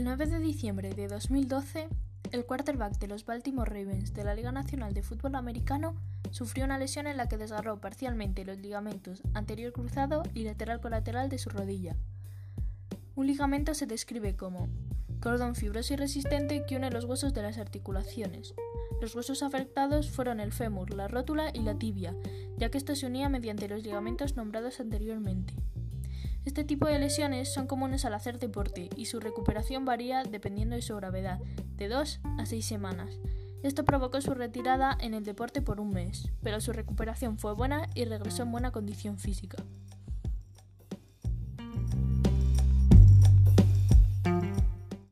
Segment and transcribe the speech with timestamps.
[0.00, 1.86] 9 de diciembre de 2012,
[2.32, 5.94] el quarterback de los Baltimore Ravens de la Liga Nacional de Fútbol Americano
[6.30, 11.28] sufrió una lesión en la que desgarró parcialmente los ligamentos anterior cruzado y lateral colateral
[11.28, 11.94] de su rodilla.
[13.16, 14.70] Un ligamento se describe como
[15.20, 18.54] cordón fibroso y resistente que une los huesos de las articulaciones.
[19.02, 22.16] Los huesos afectados fueron el fémur, la rótula y la tibia,
[22.56, 25.54] ya que esto se unía mediante los ligamentos nombrados anteriormente.
[26.44, 30.82] Este tipo de lesiones son comunes al hacer deporte y su recuperación varía dependiendo de
[30.82, 31.38] su gravedad,
[31.76, 33.20] de 2 a 6 semanas.
[33.62, 37.88] Esto provocó su retirada en el deporte por un mes, pero su recuperación fue buena
[37.94, 39.62] y regresó en buena condición física.